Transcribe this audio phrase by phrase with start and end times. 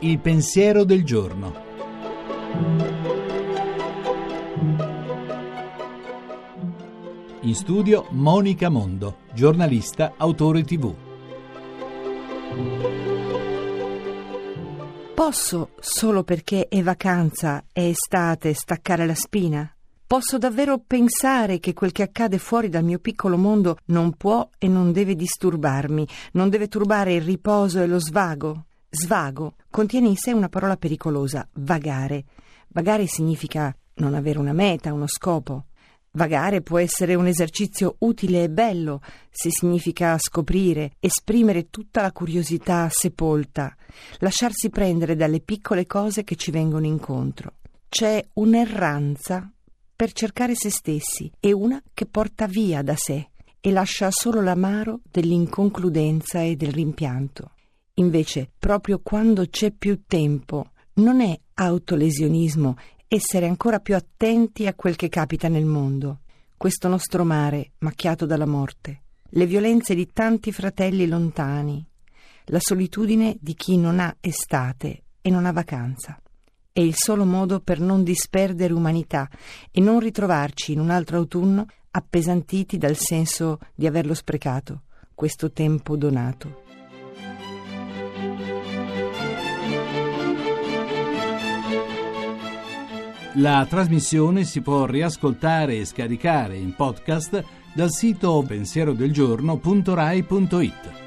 [0.00, 1.54] Il pensiero del giorno.
[7.40, 10.94] In studio Monica Mondo, giornalista, autore tv.
[15.14, 19.73] Posso, solo perché è vacanza, è estate, staccare la spina?
[20.06, 24.68] Posso davvero pensare che quel che accade fuori dal mio piccolo mondo non può e
[24.68, 28.66] non deve disturbarmi, non deve turbare il riposo e lo svago?
[28.90, 32.24] Svago contiene in sé una parola pericolosa, vagare.
[32.68, 35.64] Vagare significa non avere una meta, uno scopo.
[36.12, 42.88] Vagare può essere un esercizio utile e bello se significa scoprire, esprimere tutta la curiosità
[42.90, 43.74] sepolta,
[44.18, 47.54] lasciarsi prendere dalle piccole cose che ci vengono incontro.
[47.88, 49.53] C'è un'erranza
[49.94, 53.30] per cercare se stessi e una che porta via da sé
[53.60, 57.52] e lascia solo l'amaro dell'inconcludenza e del rimpianto.
[57.94, 62.76] Invece, proprio quando c'è più tempo, non è autolesionismo
[63.08, 66.20] essere ancora più attenti a quel che capita nel mondo.
[66.56, 71.84] Questo nostro mare macchiato dalla morte, le violenze di tanti fratelli lontani,
[72.46, 76.20] la solitudine di chi non ha estate e non ha vacanza.
[76.76, 79.30] È il solo modo per non disperdere umanità
[79.70, 84.80] e non ritrovarci in un altro autunno appesantiti dal senso di averlo sprecato,
[85.14, 86.62] questo tempo donato.
[93.34, 101.03] La trasmissione si può riascoltare e scaricare in podcast dal sito pensierodelgiorno.rai.it.